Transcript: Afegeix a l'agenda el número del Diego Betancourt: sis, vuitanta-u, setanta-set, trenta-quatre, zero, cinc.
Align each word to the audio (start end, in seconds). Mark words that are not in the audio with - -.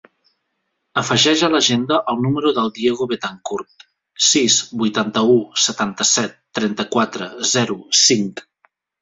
Afegeix 1.01 1.41
a 1.47 1.49
l'agenda 1.55 1.99
el 2.13 2.17
número 2.25 2.53
del 2.55 2.71
Diego 2.77 3.07
Betancourt: 3.11 3.85
sis, 4.29 4.57
vuitanta-u, 4.85 5.37
setanta-set, 5.67 6.35
trenta-quatre, 6.61 7.31
zero, 7.55 7.79
cinc. 8.03 8.45